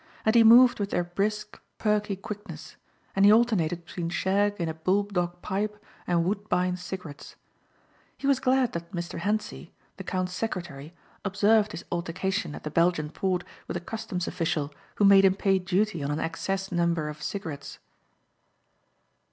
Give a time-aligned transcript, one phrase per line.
[0.25, 2.75] And he moved with their brisk, perky quickness
[3.15, 5.77] and he alternated between shag in a bull dog pipe
[6.07, 7.35] and Woodbine cigarettes.
[8.17, 9.19] He was glad that Mr.
[9.19, 14.73] Hentzi, the count's secretary observed his altercation at the Belgian port with a customs official
[14.95, 17.77] who made him pay duty on an excess number of cigarettes.